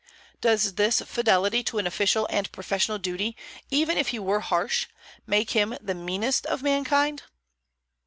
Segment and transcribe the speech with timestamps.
[0.41, 3.37] Does this fidelity to an official and professional duty,
[3.69, 4.87] even if he were harsh,
[5.27, 7.21] make him "the meanest of mankind"?